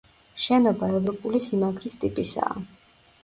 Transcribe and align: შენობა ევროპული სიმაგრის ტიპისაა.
შენობა 0.43 0.87
ევროპული 0.99 1.41
სიმაგრის 1.49 1.99
ტიპისაა. 2.05 2.65